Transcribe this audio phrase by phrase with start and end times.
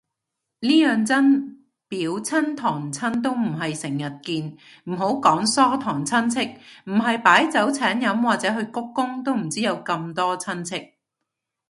[0.61, 6.39] 呢樣真，表親堂親都唔係成日見，唔好講疏堂親戚，
[6.85, 10.93] 唔係擺酒請飲或者去鞠躬都唔知有咁多親戚